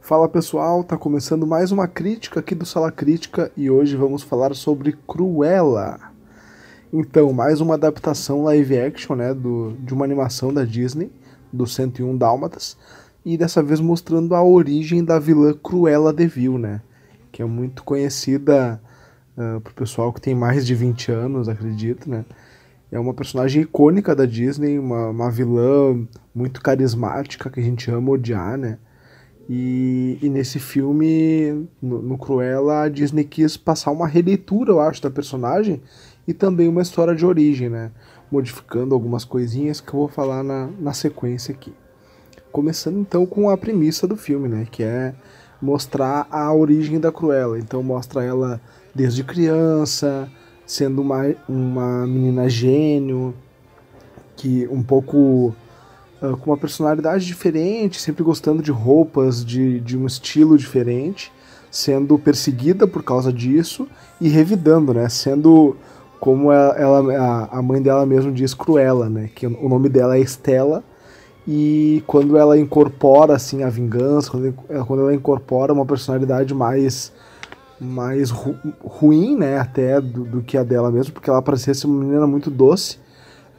Fala 0.00 0.28
pessoal, 0.28 0.82
tá 0.82 0.98
começando 0.98 1.46
mais 1.46 1.70
uma 1.70 1.86
crítica 1.86 2.40
aqui 2.40 2.52
do 2.52 2.66
Sala 2.66 2.90
Crítica 2.90 3.52
e 3.56 3.70
hoje 3.70 3.94
vamos 3.94 4.24
falar 4.24 4.56
sobre 4.56 4.92
Cruella. 5.06 6.00
Então, 6.92 7.32
mais 7.32 7.60
uma 7.60 7.74
adaptação 7.74 8.42
live 8.42 8.76
action, 8.76 9.14
né, 9.14 9.32
do, 9.32 9.76
de 9.78 9.94
uma 9.94 10.04
animação 10.04 10.52
da 10.52 10.64
Disney, 10.64 11.12
do 11.52 11.64
101 11.64 12.18
Dálmatas, 12.18 12.76
e 13.24 13.38
dessa 13.38 13.62
vez 13.62 13.78
mostrando 13.78 14.34
a 14.34 14.42
origem 14.42 15.04
da 15.04 15.20
vilã 15.20 15.54
Cruella 15.54 16.12
de 16.12 16.26
Vil, 16.26 16.58
né, 16.58 16.82
que 17.30 17.40
é 17.40 17.44
muito 17.44 17.84
conhecida 17.84 18.82
uh, 19.38 19.60
pro 19.60 19.74
pessoal 19.74 20.12
que 20.12 20.20
tem 20.20 20.34
mais 20.34 20.66
de 20.66 20.74
20 20.74 21.12
anos, 21.12 21.48
acredito, 21.48 22.10
né, 22.10 22.24
é 22.94 23.00
uma 23.00 23.12
personagem 23.12 23.62
icônica 23.62 24.14
da 24.14 24.24
Disney, 24.24 24.78
uma, 24.78 25.08
uma 25.08 25.28
vilã 25.28 26.06
muito 26.32 26.62
carismática 26.62 27.50
que 27.50 27.58
a 27.58 27.62
gente 27.62 27.90
ama 27.90 28.12
odiar, 28.12 28.56
né? 28.56 28.78
E, 29.50 30.16
e 30.22 30.28
nesse 30.28 30.60
filme, 30.60 31.66
no, 31.82 32.00
no, 32.00 32.16
Cruella, 32.16 32.82
a 32.82 32.88
Disney 32.88 33.24
quis 33.24 33.56
passar 33.56 33.90
uma 33.90 34.06
releitura, 34.06 34.70
eu 34.70 34.80
acho, 34.80 35.02
da 35.02 35.10
personagem 35.10 35.82
e 36.26 36.32
também 36.32 36.68
uma 36.68 36.82
história 36.82 37.16
de 37.16 37.26
origem, 37.26 37.68
né? 37.68 37.90
Modificando 38.30 38.94
algumas 38.94 39.24
coisinhas 39.24 39.80
que 39.80 39.88
eu 39.88 39.98
vou 39.98 40.08
falar 40.08 40.44
na, 40.44 40.70
na 40.78 40.92
sequência 40.92 41.52
aqui. 41.52 41.74
Começando 42.52 43.00
então 43.00 43.26
com 43.26 43.50
a 43.50 43.58
premissa 43.58 44.06
do 44.06 44.16
filme, 44.16 44.48
né? 44.48 44.68
Que 44.70 44.84
é 44.84 45.16
mostrar 45.60 46.28
a 46.30 46.54
origem 46.54 47.00
da 47.00 47.10
Cruella. 47.10 47.58
Então 47.58 47.82
mostra 47.82 48.22
ela 48.22 48.60
desde 48.94 49.24
criança, 49.24 50.30
sendo 50.66 51.02
uma, 51.02 51.34
uma 51.48 52.06
menina 52.06 52.48
gênio, 52.48 53.34
que 54.36 54.66
um 54.68 54.82
pouco 54.82 55.54
uh, 56.22 56.36
com 56.38 56.50
uma 56.50 56.56
personalidade 56.56 57.24
diferente, 57.26 58.00
sempre 58.00 58.22
gostando 58.22 58.62
de 58.62 58.70
roupas, 58.70 59.44
de, 59.44 59.80
de 59.80 59.96
um 59.96 60.06
estilo 60.06 60.56
diferente, 60.56 61.32
sendo 61.70 62.18
perseguida 62.18 62.86
por 62.86 63.02
causa 63.02 63.32
disso 63.32 63.88
e 64.20 64.28
revidando, 64.28 64.94
né? 64.94 65.08
Sendo 65.08 65.76
como 66.20 66.50
ela, 66.50 66.74
ela 66.78 67.48
a 67.50 67.60
mãe 67.60 67.82
dela 67.82 68.06
mesmo 68.06 68.32
diz, 68.32 68.54
Cruella, 68.54 69.08
né? 69.08 69.28
Que 69.34 69.46
o 69.46 69.68
nome 69.68 69.88
dela 69.88 70.16
é 70.16 70.20
Estela 70.20 70.82
e 71.46 72.02
quando 72.06 72.38
ela 72.38 72.58
incorpora 72.58 73.34
assim 73.34 73.62
a 73.62 73.68
vingança, 73.68 74.30
quando, 74.30 74.52
quando 74.86 75.02
ela 75.02 75.14
incorpora 75.14 75.72
uma 75.72 75.84
personalidade 75.84 76.54
mais 76.54 77.12
mais 77.80 78.30
ru 78.30 78.56
ruim, 78.80 79.36
né, 79.36 79.58
até 79.58 80.00
do, 80.00 80.24
do, 80.24 80.42
que 80.42 80.56
a 80.56 80.62
dela 80.62 80.90
mesmo, 80.90 81.12
porque 81.12 81.28
ela 81.28 81.42
parecia 81.42 81.74
ser 81.74 81.86
uma 81.86 82.02
menina 82.04 82.26
muito 82.26 82.50
doce, 82.50 82.98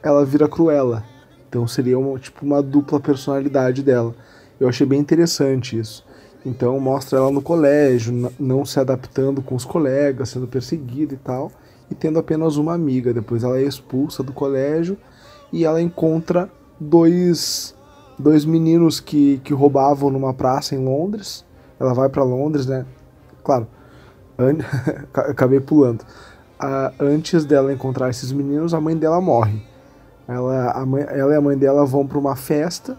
ela 0.02 0.24
vira 0.24 0.48
cruela. 0.48 1.04
Então 1.48 1.66
seria 1.66 1.98
uma, 1.98 2.18
tipo 2.18 2.44
uma 2.44 2.62
dupla 2.62 2.98
personalidade 2.98 3.82
dela. 3.82 4.14
Eu 4.58 4.68
achei 4.68 4.86
bem 4.86 5.00
interessante 5.00 5.78
isso. 5.78 6.04
Então 6.44 6.78
mostra 6.78 7.18
ela 7.18 7.30
no 7.30 7.42
colégio, 7.42 8.32
não 8.38 8.64
se 8.64 8.78
adaptando 8.78 9.42
com 9.42 9.54
os 9.54 9.64
colegas, 9.64 10.30
sendo 10.30 10.46
perseguida 10.46 11.14
e 11.14 11.16
tal, 11.16 11.50
e 11.90 11.94
tendo 11.94 12.18
apenas 12.18 12.56
uma 12.56 12.74
amiga. 12.74 13.12
Depois 13.12 13.42
ela 13.42 13.58
é 13.58 13.62
expulsa 13.62 14.22
do 14.22 14.32
colégio 14.32 14.96
e 15.52 15.64
ela 15.64 15.80
encontra 15.80 16.50
dois, 16.78 17.74
dois 18.18 18.44
meninos 18.44 19.00
que, 19.00 19.38
que 19.42 19.52
roubavam 19.52 20.10
numa 20.10 20.32
praça 20.32 20.74
em 20.74 20.84
Londres. 20.84 21.44
Ela 21.78 21.92
vai 21.92 22.08
para 22.08 22.22
Londres, 22.22 22.66
né? 22.66 22.86
Claro, 23.42 23.66
An... 24.38 24.58
Acabei 25.12 25.60
pulando. 25.60 26.04
Antes 26.98 27.44
dela 27.44 27.72
encontrar 27.72 28.08
esses 28.10 28.32
meninos, 28.32 28.72
a 28.72 28.80
mãe 28.80 28.96
dela 28.96 29.20
morre. 29.20 29.62
Ela, 30.26 30.72
a 30.72 30.84
mãe, 30.84 31.04
ela 31.08 31.32
e 31.32 31.36
a 31.36 31.40
mãe 31.40 31.56
dela 31.56 31.84
vão 31.84 32.06
para 32.06 32.18
uma 32.18 32.34
festa 32.34 32.98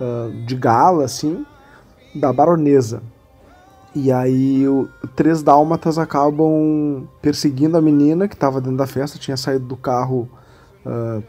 uh, 0.00 0.30
de 0.46 0.54
gala, 0.54 1.04
assim, 1.04 1.44
da 2.14 2.32
baronesa. 2.32 3.02
E 3.94 4.12
aí, 4.12 4.66
o, 4.68 4.88
três 5.16 5.42
dálmatas 5.42 5.98
acabam 5.98 7.06
perseguindo 7.20 7.76
a 7.76 7.82
menina 7.82 8.28
que 8.28 8.34
estava 8.34 8.60
dentro 8.60 8.76
da 8.76 8.86
festa, 8.86 9.18
tinha 9.18 9.36
saído 9.36 9.66
do 9.66 9.76
carro, 9.76 10.28
uh, 10.86 11.22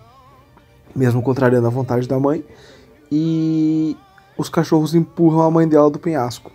mesmo 0.96 1.22
contrariando 1.22 1.68
a 1.68 1.72
vontade 1.72 2.08
da 2.08 2.20
mãe. 2.20 2.46
E 3.12 3.98
os 4.38 4.50
cachorros 4.50 4.94
empurram 4.94 5.42
a 5.42 5.52
mãe 5.52 5.68
dela 5.68 5.90
do 5.90 6.00
penhasco. 6.00 6.52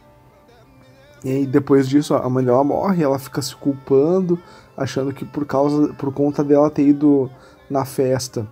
E 1.24 1.46
depois 1.46 1.88
disso 1.88 2.14
a 2.14 2.28
mãe 2.28 2.44
dela 2.44 2.62
morre, 2.62 3.02
ela 3.02 3.18
fica 3.18 3.42
se 3.42 3.54
culpando, 3.54 4.38
achando 4.76 5.12
que 5.12 5.24
por 5.24 5.44
causa 5.44 5.92
por 5.94 6.12
conta 6.12 6.44
dela 6.44 6.70
ter 6.70 6.86
ido 6.86 7.30
na 7.68 7.84
festa 7.84 8.46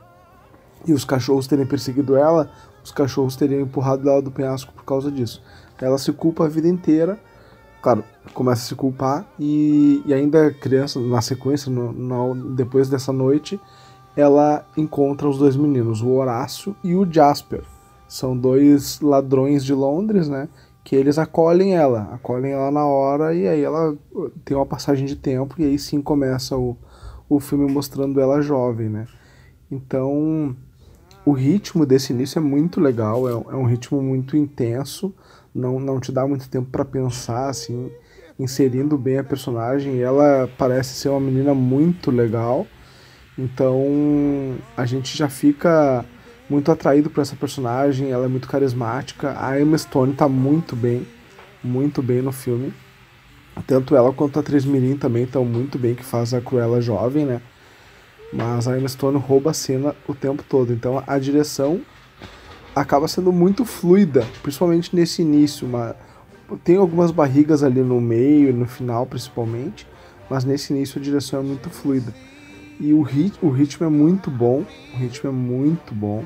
e 0.87 0.93
os 0.93 1.05
cachorros 1.05 1.47
terem 1.47 1.67
perseguido 1.67 2.17
ela, 2.17 2.51
os 2.85 2.93
cachorros 2.93 3.37
teriam 3.37 3.61
empurrado 3.61 4.09
ela 4.09 4.23
do 4.23 4.31
penhasco 4.31 4.73
por 4.73 4.85
causa 4.85 5.11
disso. 5.11 5.43
Ela 5.81 5.99
se 5.99 6.13
culpa 6.13 6.45
a 6.45 6.49
vida 6.49 6.69
inteira, 6.69 7.19
claro, 7.83 8.05
começa 8.33 8.63
a 8.63 8.67
se 8.67 8.75
culpar 8.75 9.27
e, 9.39 10.03
e 10.07 10.15
ainda 10.15 10.53
criança, 10.53 11.01
na 11.01 11.21
sequência, 11.21 11.71
no, 11.71 11.93
no, 11.93 12.55
depois 12.55 12.89
dessa 12.89 13.13
noite, 13.13 13.61
ela 14.17 14.65
encontra 14.77 15.29
os 15.29 15.39
dois 15.39 15.57
meninos, 15.57 16.01
o 16.01 16.11
Horácio 16.11 16.75
e 16.83 16.95
o 16.95 17.11
Jasper. 17.11 17.63
São 18.09 18.37
dois 18.37 19.01
ladrões 19.01 19.65
de 19.65 19.75
Londres, 19.75 20.29
né? 20.29 20.49
Que 20.87 20.95
eles 20.95 21.19
acolhem 21.19 21.75
ela, 21.75 22.11
acolhem 22.13 22.53
ela 22.53 22.71
na 22.71 22.87
hora 22.87 23.35
e 23.35 23.49
aí 23.49 23.61
ela 23.61 23.93
uh, 24.13 24.31
tem 24.45 24.57
uma 24.57 24.65
passagem 24.65 25.05
de 25.05 25.17
tempo 25.17 25.57
e 25.59 25.65
aí 25.65 25.77
sim 25.81 26.01
começa 26.01 26.57
o, 26.57 26.77
o 27.29 27.41
filme 27.41 27.69
mostrando 27.69 28.21
ela 28.21 28.41
jovem, 28.41 28.89
né? 28.89 29.09
Então 29.69 30.55
o 31.25 31.33
ritmo 31.33 31.85
desse 31.85 32.13
início 32.13 32.39
é 32.39 32.41
muito 32.41 32.81
legal, 32.81 33.29
é, 33.29 33.33
é 33.33 33.57
um 33.57 33.65
ritmo 33.65 34.01
muito 34.01 34.37
intenso, 34.37 35.13
não, 35.53 35.81
não 35.81 35.99
te 35.99 36.13
dá 36.13 36.25
muito 36.25 36.49
tempo 36.49 36.71
para 36.71 36.85
pensar, 36.85 37.49
assim, 37.49 37.91
inserindo 38.39 38.97
bem 38.97 39.19
a 39.19 39.25
personagem. 39.25 40.01
Ela 40.01 40.49
parece 40.57 40.95
ser 40.95 41.09
uma 41.09 41.21
menina 41.21 41.53
muito 41.53 42.13
legal, 42.13 42.65
então 43.37 43.83
a 44.77 44.87
gente 44.87 45.19
já 45.19 45.29
fica 45.29 46.05
muito 46.49 46.71
atraído 46.71 47.11
por 47.11 47.21
essa 47.21 47.35
personagem, 47.35 48.11
ela 48.11 48.25
é 48.25 48.29
muito 48.29 48.49
carismática. 48.49 49.37
A 49.39 49.61
Emma 49.61 49.77
Stone 49.77 50.15
tá 50.15 50.29
muito 50.29 50.77
bem, 50.77 51.07
muito 51.63 52.03
bem 52.03 52.23
no 52.23 52.33
filme. 52.33 52.73
Tanto 53.67 53.97
ela 53.97 54.13
quanto 54.13 54.39
a 54.39 54.41
atriz 54.41 54.65
Mirim 54.65 54.97
também 54.97 55.25
estão 55.25 55.45
muito 55.45 55.79
bem, 55.79 55.95
que 55.95 56.05
faz 56.05 56.33
a 56.35 56.41
Cruella 56.41 56.81
jovem, 56.81 57.25
né? 57.25 57.41
Mas 58.33 58.69
a 58.69 58.79
Emma 58.79 58.89
Stone 58.89 59.19
rouba 59.19 59.51
a 59.51 59.55
cena 59.55 59.95
o 60.07 60.15
tempo 60.15 60.45
todo. 60.49 60.73
Então 60.73 61.03
a 61.07 61.19
direção 61.19 61.81
acaba 62.75 63.09
sendo 63.09 63.33
muito 63.33 63.65
fluida, 63.65 64.27
principalmente 64.43 64.95
nesse 64.95 65.23
início. 65.23 65.67
Uma... 65.67 65.97
Tem 66.63 66.77
algumas 66.77 67.11
barrigas 67.11 67.65
ali 67.65 67.81
no 67.81 68.01
meio 68.01 68.53
no 68.53 68.67
final, 68.67 69.07
principalmente, 69.07 69.87
mas 70.31 70.45
nesse 70.45 70.73
início 70.73 71.01
a 71.01 71.03
direção 71.03 71.41
é 71.41 71.43
muito 71.43 71.71
fluida. 71.71 72.15
E 72.79 72.93
o, 72.93 73.01
rit 73.01 73.37
o 73.41 73.49
ritmo 73.49 73.87
é 73.87 73.89
muito 73.89 74.31
bom, 74.31 74.65
o 74.95 74.99
ritmo 74.99 75.31
é 75.31 75.33
muito 75.33 75.95
bom 75.95 76.25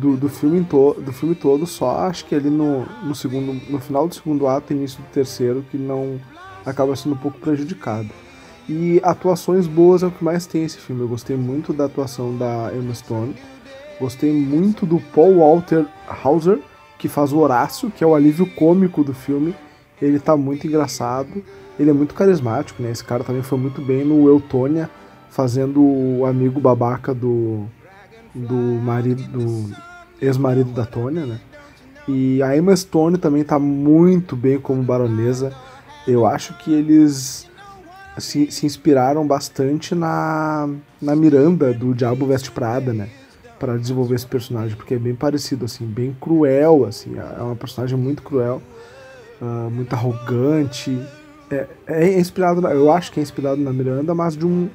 do, 0.00 0.16
do, 0.16 0.28
filme, 0.28 0.64
to, 0.64 0.94
do 1.00 1.12
filme 1.12 1.34
todo, 1.34 1.66
só 1.66 1.98
acho 2.00 2.24
que 2.24 2.34
ali 2.34 2.50
no, 2.50 2.84
no, 3.02 3.14
segundo, 3.14 3.52
no 3.70 3.78
final 3.78 4.08
do 4.08 4.14
segundo 4.14 4.46
ato 4.46 4.72
e 4.72 4.76
início 4.76 5.00
do 5.00 5.08
terceiro 5.08 5.64
que 5.70 5.76
não 5.76 6.20
acaba 6.64 6.96
sendo 6.96 7.14
um 7.14 7.18
pouco 7.18 7.38
prejudicado. 7.38 8.08
E 8.68 9.00
atuações 9.02 9.66
boas 9.66 10.02
é 10.02 10.06
o 10.06 10.10
que 10.10 10.24
mais 10.24 10.46
tem 10.46 10.64
esse 10.64 10.78
filme. 10.78 11.02
Eu 11.02 11.08
gostei 11.08 11.36
muito 11.36 11.72
da 11.72 11.84
atuação 11.84 12.36
da 12.36 12.70
Emma 12.74 12.94
Stone. 12.94 13.34
Gostei 14.00 14.32
muito 14.32 14.86
do 14.86 14.98
Paul 15.14 15.38
Walter 15.38 15.86
Hauser, 16.08 16.58
que 16.98 17.06
faz 17.06 17.32
o 17.32 17.38
Horácio, 17.38 17.90
que 17.90 18.02
é 18.02 18.06
o 18.06 18.14
alívio 18.14 18.46
cômico 18.54 19.04
do 19.04 19.12
filme. 19.12 19.54
Ele 20.00 20.18
tá 20.18 20.36
muito 20.36 20.66
engraçado. 20.66 21.44
Ele 21.78 21.90
é 21.90 21.92
muito 21.92 22.14
carismático, 22.14 22.82
né? 22.82 22.90
Esse 22.90 23.04
cara 23.04 23.22
também 23.22 23.42
foi 23.42 23.58
muito 23.58 23.82
bem 23.82 24.04
no 24.04 24.26
Eutônia, 24.28 24.88
fazendo 25.28 25.82
o 25.82 26.24
amigo 26.24 26.58
babaca 26.58 27.12
do, 27.12 27.66
do 28.34 28.54
marido 28.54 29.22
do 29.24 29.70
ex-marido 30.20 30.70
da 30.72 30.84
Tônia, 30.84 31.26
né? 31.26 31.40
E 32.06 32.42
a 32.42 32.56
Emma 32.56 32.76
Stone 32.76 33.16
também 33.16 33.44
tá 33.44 33.58
muito 33.58 34.36
bem 34.36 34.58
como 34.58 34.82
baronesa. 34.82 35.52
Eu 36.06 36.26
acho 36.26 36.56
que 36.58 36.72
eles 36.72 37.48
se, 38.18 38.50
se 38.50 38.66
inspiraram 38.66 39.26
bastante 39.26 39.94
na, 39.94 40.68
na 41.00 41.16
Miranda 41.16 41.72
do 41.72 41.94
Diabo 41.94 42.26
Veste 42.26 42.50
Prada, 42.50 42.92
né? 42.92 43.08
Para 43.58 43.78
desenvolver 43.78 44.16
esse 44.16 44.26
personagem, 44.26 44.76
porque 44.76 44.94
é 44.94 44.98
bem 44.98 45.14
parecido, 45.14 45.64
assim, 45.64 45.86
bem 45.86 46.14
cruel, 46.20 46.84
assim. 46.84 47.16
É 47.16 47.42
uma 47.42 47.56
personagem 47.56 47.96
muito 47.96 48.22
cruel, 48.22 48.60
uh, 49.40 49.70
muito 49.70 49.92
arrogante. 49.94 51.00
É, 51.50 51.66
é 51.86 52.18
inspirado, 52.18 52.66
eu 52.68 52.92
acho 52.92 53.12
que 53.12 53.20
é 53.20 53.22
inspirado 53.22 53.60
na 53.60 53.72
Miranda, 53.72 54.14
mas 54.14 54.36
de 54.36 54.44
um 54.44 54.68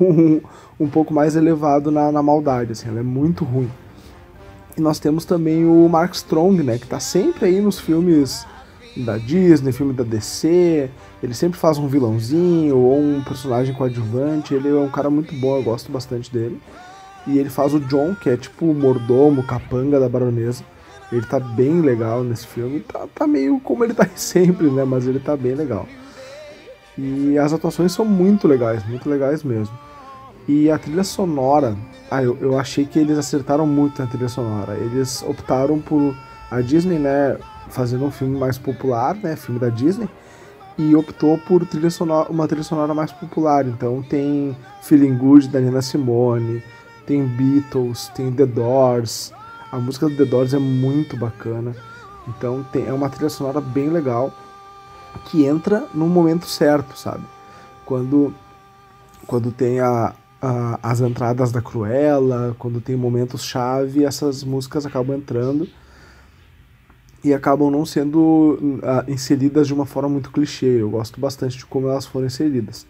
um, 0.00 0.40
um 0.78 0.88
pouco 0.88 1.12
mais 1.12 1.36
elevado 1.36 1.90
na, 1.90 2.10
na 2.10 2.22
maldade, 2.22 2.72
assim, 2.72 2.88
ela 2.88 3.00
é 3.00 3.02
muito 3.02 3.44
ruim. 3.44 3.70
E 4.76 4.80
nós 4.80 4.98
temos 4.98 5.24
também 5.24 5.64
o 5.64 5.88
Mark 5.88 6.14
Strong, 6.14 6.62
né, 6.62 6.78
que 6.78 6.86
tá 6.86 7.00
sempre 7.00 7.46
aí 7.46 7.60
nos 7.60 7.78
filmes 7.78 8.46
da 8.96 9.16
Disney, 9.18 9.72
filme 9.72 9.92
da 9.92 10.02
DC, 10.02 10.90
ele 11.22 11.34
sempre 11.34 11.58
faz 11.58 11.78
um 11.78 11.86
vilãozinho 11.86 12.76
ou 12.76 12.98
um 12.98 13.22
personagem 13.22 13.74
coadjuvante, 13.74 14.54
ele 14.54 14.68
é 14.68 14.74
um 14.74 14.88
cara 14.88 15.10
muito 15.10 15.34
bom, 15.34 15.56
eu 15.56 15.62
gosto 15.62 15.92
bastante 15.92 16.32
dele. 16.32 16.60
E 17.26 17.38
ele 17.38 17.50
faz 17.50 17.74
o 17.74 17.80
John, 17.80 18.14
que 18.14 18.30
é 18.30 18.36
tipo 18.36 18.66
o 18.66 18.74
mordomo, 18.74 19.42
capanga 19.42 20.00
da 20.00 20.08
baronesa. 20.08 20.64
Ele 21.12 21.26
tá 21.26 21.38
bem 21.38 21.80
legal 21.80 22.24
nesse 22.24 22.46
filme. 22.46 22.80
Tá, 22.80 23.06
tá 23.14 23.26
meio 23.26 23.60
como 23.60 23.84
ele 23.84 23.92
tá 23.92 24.08
sempre, 24.14 24.70
né? 24.70 24.84
Mas 24.84 25.06
ele 25.06 25.18
tá 25.18 25.36
bem 25.36 25.54
legal. 25.54 25.86
E 26.96 27.38
as 27.38 27.52
atuações 27.52 27.92
são 27.92 28.04
muito 28.04 28.48
legais, 28.48 28.86
muito 28.88 29.08
legais 29.08 29.42
mesmo. 29.42 29.76
E 30.52 30.68
a 30.68 30.76
trilha 30.76 31.04
sonora, 31.04 31.76
ah, 32.10 32.24
eu, 32.24 32.36
eu 32.40 32.58
achei 32.58 32.84
que 32.84 32.98
eles 32.98 33.16
acertaram 33.16 33.64
muito 33.68 34.02
na 34.02 34.08
trilha 34.08 34.28
sonora. 34.28 34.74
Eles 34.74 35.22
optaram 35.22 35.78
por 35.78 36.12
a 36.50 36.60
Disney, 36.60 36.98
né, 36.98 37.38
fazendo 37.68 38.04
um 38.04 38.10
filme 38.10 38.36
mais 38.36 38.58
popular, 38.58 39.14
né, 39.14 39.36
filme 39.36 39.60
da 39.60 39.68
Disney, 39.68 40.08
e 40.76 40.96
optou 40.96 41.38
por 41.38 41.64
trilha 41.64 41.88
sonora, 41.88 42.28
uma 42.32 42.48
trilha 42.48 42.64
sonora 42.64 42.92
mais 42.92 43.12
popular. 43.12 43.64
Então 43.64 44.02
tem 44.02 44.56
Feeling 44.82 45.16
Good 45.16 45.46
da 45.50 45.60
Nina 45.60 45.80
Simone, 45.80 46.64
tem 47.06 47.24
Beatles, 47.24 48.08
tem 48.08 48.32
The 48.32 48.46
Doors. 48.46 49.32
A 49.70 49.78
música 49.78 50.08
do 50.08 50.16
The 50.16 50.24
Doors 50.24 50.52
é 50.52 50.58
muito 50.58 51.16
bacana. 51.16 51.76
Então 52.26 52.66
tem, 52.72 52.88
é 52.88 52.92
uma 52.92 53.08
trilha 53.08 53.30
sonora 53.30 53.60
bem 53.60 53.88
legal 53.88 54.32
que 55.26 55.44
entra 55.44 55.86
no 55.94 56.08
momento 56.08 56.46
certo, 56.46 56.98
sabe? 56.98 57.22
Quando 57.86 58.34
quando 59.28 59.52
tem 59.52 59.78
a, 59.78 60.12
a, 60.40 60.78
as 60.82 61.00
entradas 61.00 61.52
da 61.52 61.60
Cruella, 61.60 62.54
quando 62.58 62.80
tem 62.80 62.96
momentos 62.96 63.42
chave, 63.42 64.04
essas 64.04 64.42
músicas 64.42 64.86
acabam 64.86 65.16
entrando 65.16 65.68
e 67.22 67.34
acabam 67.34 67.70
não 67.70 67.84
sendo 67.84 68.58
uh, 68.82 69.10
inseridas 69.10 69.66
de 69.66 69.74
uma 69.74 69.84
forma 69.84 70.08
muito 70.08 70.30
clichê. 70.30 70.80
Eu 70.80 70.90
gosto 70.90 71.20
bastante 71.20 71.58
de 71.58 71.66
como 71.66 71.88
elas 71.88 72.06
foram 72.06 72.26
inseridas. 72.26 72.86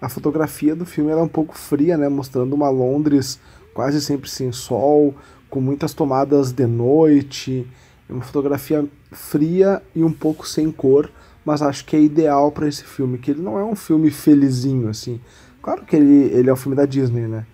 A 0.00 0.08
fotografia 0.08 0.74
do 0.74 0.84
filme 0.84 1.10
é 1.10 1.16
um 1.16 1.28
pouco 1.28 1.56
fria, 1.56 1.96
né, 1.96 2.08
mostrando 2.08 2.54
uma 2.54 2.68
Londres 2.70 3.40
quase 3.74 4.00
sempre 4.00 4.28
sem 4.28 4.52
sol, 4.52 5.14
com 5.48 5.60
muitas 5.60 5.94
tomadas 5.94 6.52
de 6.52 6.66
noite. 6.66 7.66
É 8.08 8.12
uma 8.12 8.22
fotografia 8.22 8.84
fria 9.10 9.82
e 9.94 10.04
um 10.04 10.12
pouco 10.12 10.46
sem 10.46 10.70
cor, 10.70 11.10
mas 11.44 11.62
acho 11.62 11.84
que 11.84 11.96
é 11.96 12.00
ideal 12.00 12.52
para 12.52 12.68
esse 12.68 12.84
filme, 12.84 13.18
que 13.18 13.30
ele 13.30 13.42
não 13.42 13.58
é 13.58 13.64
um 13.64 13.74
filme 13.74 14.10
felizinho 14.10 14.88
assim. 14.88 15.20
Claro 15.62 15.84
que 15.84 15.94
ele, 15.94 16.24
ele 16.34 16.50
é 16.50 16.52
um 16.52 16.56
filme 16.56 16.76
da 16.76 16.84
Disney, 16.84 17.28
né? 17.28 17.46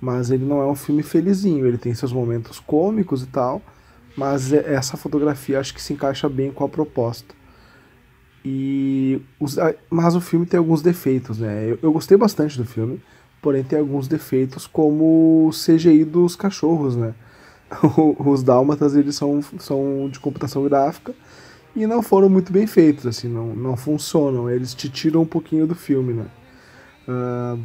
Mas 0.00 0.30
ele 0.30 0.44
não 0.44 0.62
é 0.62 0.66
um 0.66 0.74
filme 0.74 1.02
felizinho, 1.02 1.66
ele 1.66 1.76
tem 1.76 1.92
seus 1.94 2.12
momentos 2.12 2.58
cômicos 2.58 3.22
e 3.22 3.26
tal, 3.26 3.60
mas 4.16 4.50
é, 4.52 4.74
essa 4.74 4.96
fotografia 4.96 5.60
acho 5.60 5.74
que 5.74 5.82
se 5.82 5.92
encaixa 5.92 6.28
bem 6.28 6.50
com 6.50 6.64
a 6.64 6.68
proposta. 6.68 7.34
E 8.42 9.20
os, 9.38 9.58
mas 9.90 10.16
o 10.16 10.20
filme 10.20 10.46
tem 10.46 10.56
alguns 10.56 10.80
defeitos, 10.80 11.38
né? 11.38 11.72
Eu, 11.72 11.78
eu, 11.82 11.92
gostei 11.92 12.16
bastante 12.16 12.56
do 12.56 12.64
filme, 12.64 12.98
porém 13.42 13.62
tem 13.62 13.78
alguns 13.78 14.08
defeitos 14.08 14.66
como 14.66 15.48
o 15.48 15.50
CGI 15.50 16.04
dos 16.06 16.34
cachorros, 16.34 16.96
né? 16.96 17.14
os 18.18 18.42
dálmatas 18.42 18.96
eles 18.96 19.14
são, 19.14 19.42
são 19.58 20.08
de 20.10 20.18
computação 20.18 20.64
gráfica 20.64 21.14
e 21.76 21.86
não 21.86 22.02
foram 22.02 22.28
muito 22.28 22.52
bem 22.52 22.66
feitos, 22.66 23.06
assim, 23.06 23.28
não, 23.28 23.54
não 23.54 23.76
funcionam. 23.76 24.48
Eles 24.48 24.72
te 24.72 24.88
tiram 24.88 25.20
um 25.20 25.26
pouquinho 25.26 25.66
do 25.66 25.74
filme, 25.74 26.14
né? 26.14 26.26
Uh, 27.10 27.60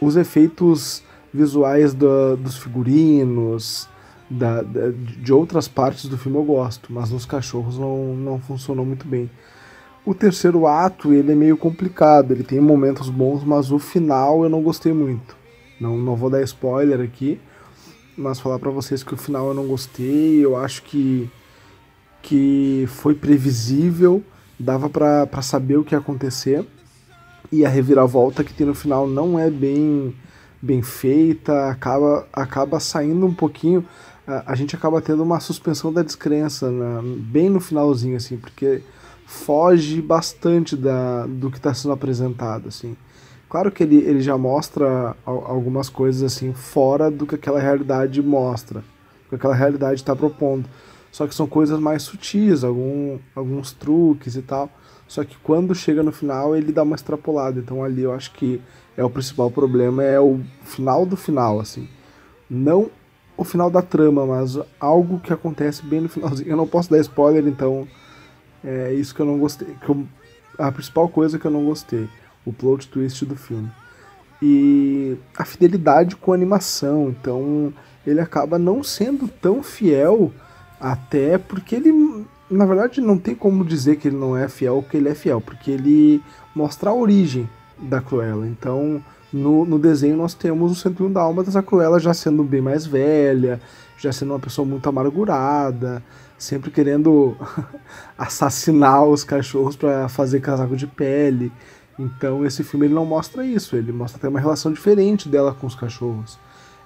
os 0.00 0.16
efeitos 0.16 1.02
visuais 1.32 1.94
do, 1.94 2.36
dos 2.36 2.56
figurinos, 2.56 3.88
da, 4.28 4.62
da, 4.62 4.90
de 4.90 5.32
outras 5.32 5.68
partes 5.68 6.06
do 6.06 6.18
filme 6.18 6.38
eu 6.38 6.44
gosto, 6.44 6.92
mas 6.92 7.10
nos 7.10 7.24
cachorros 7.24 7.78
não, 7.78 8.14
não 8.14 8.40
funcionou 8.40 8.84
muito 8.84 9.06
bem. 9.06 9.30
O 10.04 10.14
terceiro 10.14 10.66
ato 10.66 11.12
ele 11.12 11.32
é 11.32 11.34
meio 11.34 11.56
complicado, 11.56 12.32
ele 12.32 12.42
tem 12.42 12.60
momentos 12.60 13.08
bons, 13.08 13.42
mas 13.42 13.70
o 13.70 13.78
final 13.78 14.42
eu 14.42 14.50
não 14.50 14.62
gostei 14.62 14.92
muito. 14.92 15.36
Não, 15.80 15.96
não 15.96 16.14
vou 16.14 16.28
dar 16.28 16.42
spoiler 16.42 17.00
aqui, 17.00 17.40
mas 18.16 18.38
falar 18.38 18.58
para 18.58 18.70
vocês 18.70 19.02
que 19.02 19.14
o 19.14 19.16
final 19.16 19.48
eu 19.48 19.54
não 19.54 19.66
gostei, 19.66 20.44
eu 20.44 20.56
acho 20.56 20.82
que, 20.82 21.30
que 22.22 22.84
foi 22.88 23.14
previsível, 23.14 24.22
dava 24.58 24.88
para 24.88 25.42
saber 25.42 25.78
o 25.78 25.84
que 25.84 25.94
ia 25.94 25.98
acontecer, 25.98 26.66
e 27.54 27.64
a 27.64 27.68
reviravolta 27.68 28.44
que 28.44 28.52
tem 28.52 28.66
no 28.66 28.74
final 28.74 29.06
não 29.06 29.38
é 29.38 29.50
bem 29.50 30.14
bem 30.60 30.80
feita, 30.80 31.68
acaba, 31.68 32.26
acaba 32.32 32.80
saindo 32.80 33.26
um 33.26 33.34
pouquinho 33.34 33.84
a, 34.26 34.52
a 34.52 34.54
gente 34.54 34.74
acaba 34.74 35.00
tendo 35.00 35.22
uma 35.22 35.40
suspensão 35.40 35.92
da 35.92 36.02
descrença 36.02 36.70
na, 36.70 37.00
bem 37.02 37.48
no 37.48 37.60
finalzinho, 37.60 38.16
assim, 38.16 38.36
porque 38.36 38.82
foge 39.26 40.00
bastante 40.00 40.76
da, 40.76 41.26
do 41.26 41.50
que 41.50 41.56
está 41.56 41.72
sendo 41.72 41.92
apresentado, 41.92 42.68
assim. 42.68 42.96
Claro 43.48 43.70
que 43.70 43.82
ele, 43.82 43.96
ele 43.96 44.20
já 44.20 44.36
mostra 44.36 45.16
algumas 45.24 45.88
coisas 45.88 46.22
assim 46.22 46.52
fora 46.52 47.10
do 47.10 47.24
que 47.24 47.36
aquela 47.36 47.60
realidade 47.60 48.20
mostra, 48.20 48.80
do 48.80 49.28
que 49.28 49.34
aquela 49.36 49.54
realidade 49.54 50.00
está 50.00 50.16
propondo. 50.16 50.68
Só 51.12 51.26
que 51.28 51.34
são 51.34 51.46
coisas 51.46 51.78
mais 51.78 52.02
sutis, 52.02 52.64
algum, 52.64 53.18
alguns 53.34 53.70
truques 53.70 54.34
e 54.34 54.42
tal. 54.42 54.68
Só 55.06 55.24
que 55.24 55.36
quando 55.38 55.74
chega 55.74 56.02
no 56.02 56.12
final 56.12 56.56
ele 56.56 56.72
dá 56.72 56.82
uma 56.82 56.96
extrapolada. 56.96 57.58
Então 57.60 57.84
ali 57.84 58.02
eu 58.02 58.12
acho 58.12 58.32
que 58.32 58.60
é 58.96 59.04
o 59.04 59.10
principal 59.10 59.50
problema, 59.50 60.02
é 60.02 60.20
o 60.20 60.40
final 60.62 61.04
do 61.04 61.16
final, 61.16 61.60
assim. 61.60 61.88
Não 62.48 62.90
o 63.36 63.44
final 63.44 63.70
da 63.70 63.82
trama, 63.82 64.24
mas 64.24 64.58
algo 64.78 65.18
que 65.18 65.32
acontece 65.32 65.84
bem 65.84 66.00
no 66.00 66.08
finalzinho. 66.08 66.48
Eu 66.48 66.56
não 66.56 66.66
posso 66.66 66.90
dar 66.90 66.98
spoiler, 67.00 67.46
então 67.46 67.86
é 68.64 68.92
isso 68.92 69.14
que 69.14 69.20
eu 69.20 69.26
não 69.26 69.38
gostei. 69.38 69.68
Que 69.84 69.88
eu, 69.88 70.06
a 70.58 70.70
principal 70.70 71.08
coisa 71.08 71.38
que 71.38 71.44
eu 71.44 71.50
não 71.50 71.64
gostei, 71.64 72.08
o 72.44 72.52
plot 72.52 72.88
twist 72.88 73.24
do 73.24 73.36
filme. 73.36 73.70
E 74.40 75.16
a 75.36 75.44
fidelidade 75.44 76.16
com 76.16 76.32
a 76.32 76.34
animação, 76.34 77.08
então 77.08 77.72
ele 78.06 78.20
acaba 78.20 78.58
não 78.58 78.82
sendo 78.82 79.26
tão 79.26 79.62
fiel, 79.62 80.32
até 80.78 81.38
porque 81.38 81.74
ele, 81.76 82.26
na 82.50 82.66
verdade, 82.66 83.00
não 83.00 83.18
tem 83.18 83.34
como 83.34 83.64
dizer 83.64 83.96
que 83.96 84.08
ele 84.08 84.16
não 84.16 84.36
é 84.36 84.48
fiel 84.48 84.76
ou 84.76 84.82
que 84.82 84.96
ele 84.96 85.08
é 85.08 85.14
fiel, 85.14 85.40
porque 85.40 85.70
ele 85.70 86.22
mostra 86.54 86.90
a 86.90 86.94
origem 86.94 87.48
da 87.78 88.00
Cruella. 88.00 88.46
Então, 88.46 89.02
no, 89.32 89.64
no 89.64 89.78
desenho 89.78 90.16
nós 90.16 90.34
temos 90.34 90.70
o 90.70 90.74
101 90.74 91.12
Dálmatas, 91.12 91.56
a 91.56 91.62
Cruella 91.62 91.98
já 91.98 92.14
sendo 92.14 92.44
bem 92.44 92.60
mais 92.60 92.86
velha, 92.86 93.60
já 93.98 94.12
sendo 94.12 94.32
uma 94.32 94.38
pessoa 94.38 94.66
muito 94.66 94.88
amargurada, 94.88 96.02
sempre 96.38 96.70
querendo 96.70 97.36
assassinar 98.16 99.04
os 99.04 99.24
cachorros 99.24 99.76
para 99.76 100.08
fazer 100.08 100.40
casaco 100.40 100.76
de 100.76 100.86
pele. 100.86 101.50
Então 101.98 102.44
esse 102.44 102.62
filme 102.62 102.86
ele 102.86 102.94
não 102.94 103.04
mostra 103.04 103.44
isso, 103.44 103.76
ele 103.76 103.92
mostra 103.92 104.18
até 104.18 104.28
uma 104.28 104.40
relação 104.40 104.72
diferente 104.72 105.28
dela 105.28 105.52
com 105.52 105.66
os 105.66 105.74
cachorros. 105.74 106.38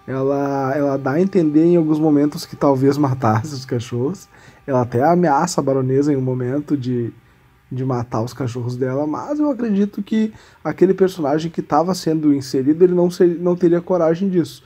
Ela, 0.09 0.73
ela 0.75 0.97
dá 0.97 1.13
a 1.13 1.21
entender 1.21 1.67
em 1.67 1.77
alguns 1.77 1.99
momentos 1.99 2.47
que 2.47 2.57
talvez 2.57 2.97
matasse 2.97 3.53
os 3.53 3.67
cachorros. 3.67 4.27
Ela 4.67 4.81
até 4.81 5.05
ameaça 5.05 5.61
a 5.61 5.65
baronesa 5.65 6.11
em 6.11 6.17
um 6.17 6.23
momento 6.23 6.79
de, 6.79 7.13
de 7.71 7.85
matar 7.85 8.23
os 8.23 8.33
cachorros 8.33 8.75
dela, 8.75 9.07
mas 9.07 9.39
eu 9.39 9.51
acredito 9.51 10.03
que 10.03 10.33
aquele 10.65 10.95
personagem 10.95 11.51
que 11.51 11.61
estava 11.61 11.95
sendo 11.95 12.33
inserido, 12.33 12.83
ele 12.83 12.95
não, 12.95 13.11
ser, 13.11 13.39
não 13.39 13.55
teria 13.55 13.83
coragem 13.83 14.31
disso. 14.31 14.65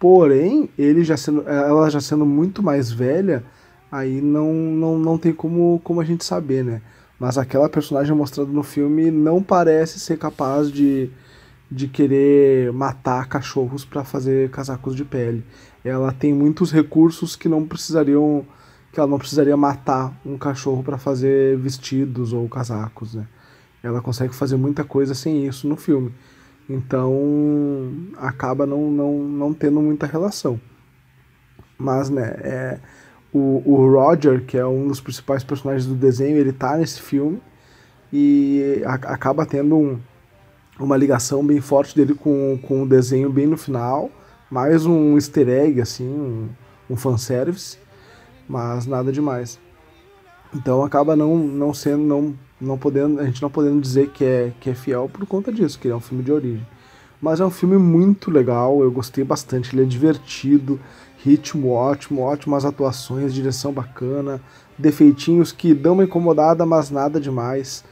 Porém, 0.00 0.68
ele 0.76 1.04
já 1.04 1.16
sendo, 1.16 1.48
ela 1.48 1.88
já 1.88 2.00
sendo 2.00 2.26
muito 2.26 2.60
mais 2.60 2.90
velha, 2.90 3.44
aí 3.90 4.20
não, 4.20 4.52
não, 4.52 4.98
não 4.98 5.16
tem 5.16 5.32
como, 5.32 5.80
como 5.84 6.00
a 6.00 6.04
gente 6.04 6.24
saber, 6.24 6.64
né? 6.64 6.82
Mas 7.20 7.38
aquela 7.38 7.68
personagem 7.68 8.16
mostrada 8.16 8.50
no 8.50 8.64
filme 8.64 9.12
não 9.12 9.40
parece 9.40 10.00
ser 10.00 10.18
capaz 10.18 10.72
de, 10.72 11.08
de 11.72 11.88
querer 11.88 12.72
matar 12.72 13.26
cachorros 13.28 13.84
para 13.84 14.04
fazer 14.04 14.50
casacos 14.50 14.94
de 14.94 15.04
pele. 15.04 15.44
Ela 15.84 16.12
tem 16.12 16.32
muitos 16.32 16.70
recursos 16.70 17.34
que 17.34 17.48
não 17.48 17.66
precisariam 17.66 18.44
que 18.92 19.00
ela 19.00 19.08
não 19.08 19.18
precisaria 19.18 19.56
matar 19.56 20.12
um 20.24 20.36
cachorro 20.36 20.82
para 20.82 20.98
fazer 20.98 21.56
vestidos 21.56 22.34
ou 22.34 22.46
casacos, 22.46 23.14
né? 23.14 23.26
Ela 23.82 24.02
consegue 24.02 24.34
fazer 24.34 24.56
muita 24.56 24.84
coisa 24.84 25.14
sem 25.14 25.46
isso 25.46 25.66
no 25.66 25.76
filme. 25.76 26.12
Então 26.68 27.90
acaba 28.18 28.66
não, 28.66 28.90
não, 28.90 29.18
não 29.24 29.54
tendo 29.54 29.80
muita 29.80 30.06
relação. 30.06 30.60
Mas, 31.78 32.10
né, 32.10 32.36
é, 32.42 32.78
o, 33.32 33.62
o 33.64 33.90
Roger, 33.90 34.44
que 34.44 34.58
é 34.58 34.66
um 34.66 34.86
dos 34.86 35.00
principais 35.00 35.42
personagens 35.42 35.86
do 35.86 35.94
desenho, 35.94 36.36
ele 36.36 36.52
tá 36.52 36.76
nesse 36.76 37.00
filme 37.00 37.40
e 38.12 38.82
a, 38.84 38.94
acaba 38.94 39.46
tendo 39.46 39.74
um, 39.74 39.98
uma 40.84 40.96
ligação 40.96 41.44
bem 41.44 41.60
forte 41.60 41.94
dele 41.94 42.14
com, 42.14 42.58
com 42.62 42.82
o 42.82 42.88
desenho 42.88 43.30
bem 43.30 43.46
no 43.46 43.56
final. 43.56 44.10
Mais 44.50 44.84
um 44.84 45.14
easter 45.16 45.48
egg, 45.48 45.80
assim, 45.80 46.08
um, 46.08 46.48
um 46.90 46.96
fanservice 46.96 47.78
mas 48.48 48.86
nada 48.86 49.10
demais. 49.10 49.58
Então 50.54 50.84
acaba 50.84 51.16
não, 51.16 51.38
não 51.38 51.72
sendo, 51.72 52.02
não, 52.02 52.34
não 52.60 52.76
podendo, 52.76 53.20
a 53.20 53.24
gente 53.24 53.40
não 53.40 53.50
podendo 53.50 53.80
dizer 53.80 54.10
que 54.10 54.24
é, 54.24 54.52
que 54.60 54.68
é 54.68 54.74
fiel 54.74 55.08
por 55.10 55.26
conta 55.26 55.50
disso, 55.50 55.78
que 55.78 55.88
é 55.88 55.96
um 55.96 56.00
filme 56.00 56.22
de 56.22 56.30
origem. 56.30 56.66
Mas 57.20 57.40
é 57.40 57.44
um 57.44 57.50
filme 57.50 57.78
muito 57.78 58.30
legal, 58.30 58.82
eu 58.82 58.90
gostei 58.90 59.24
bastante, 59.24 59.74
ele 59.74 59.84
é 59.84 59.86
divertido, 59.86 60.78
ritmo 61.16 61.70
ótimo, 61.70 62.20
ótimas 62.20 62.64
atuações, 62.64 63.32
direção 63.32 63.72
bacana, 63.72 64.40
defeitinhos 64.76 65.52
que 65.52 65.72
dão 65.72 65.94
uma 65.94 66.04
incomodada, 66.04 66.66
mas 66.66 66.90
nada 66.90 67.18
demais. 67.20 67.84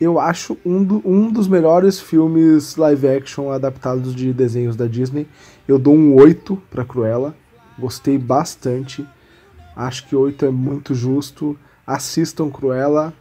Eu 0.00 0.18
acho 0.20 0.56
um, 0.64 0.84
do, 0.84 1.02
um 1.04 1.30
dos 1.30 1.48
melhores 1.48 2.00
filmes 2.00 2.76
live 2.76 3.08
action 3.08 3.50
adaptados 3.50 4.14
de 4.14 4.32
desenhos 4.32 4.76
da 4.76 4.86
Disney. 4.86 5.26
Eu 5.66 5.78
dou 5.78 5.94
um 5.94 6.14
8 6.14 6.60
para 6.70 6.84
Cruella. 6.84 7.34
Gostei 7.78 8.16
bastante. 8.16 9.06
Acho 9.74 10.06
que 10.06 10.14
8 10.14 10.46
é 10.46 10.50
muito 10.50 10.94
justo. 10.94 11.58
Assistam 11.86 12.50
Cruella 12.50 13.12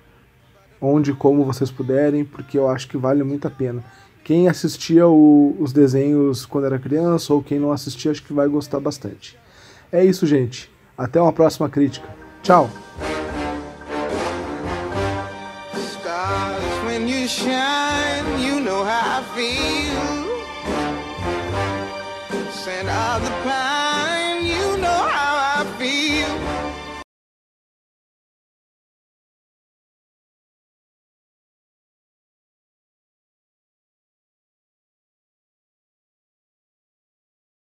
onde 0.81 1.11
e 1.11 1.13
como 1.13 1.43
vocês 1.43 1.71
puderem, 1.71 2.23
porque 2.23 2.57
eu 2.57 2.69
acho 2.69 2.87
que 2.87 2.97
vale 2.97 3.23
muito 3.23 3.47
a 3.47 3.51
pena. 3.51 3.83
Quem 4.23 4.47
assistia 4.47 5.07
o, 5.07 5.55
os 5.59 5.71
desenhos 5.71 6.45
quando 6.45 6.65
era 6.65 6.79
criança 6.79 7.33
ou 7.33 7.41
quem 7.41 7.59
não 7.59 7.71
assistia, 7.71 8.11
acho 8.11 8.23
que 8.23 8.33
vai 8.33 8.47
gostar 8.47 8.79
bastante. 8.79 9.37
É 9.91 10.03
isso, 10.03 10.25
gente. 10.25 10.69
Até 10.97 11.21
uma 11.21 11.31
próxima 11.31 11.69
crítica. 11.69 12.07
Tchau! 12.43 12.69
sunshine, 17.37 18.41
you 18.41 18.59
know 18.59 18.83
how 18.83 19.19
I 19.19 19.23
feel. 19.35 20.25
Send 22.51 22.89
out 22.89 23.21
the 23.21 23.29
pine. 23.43 23.76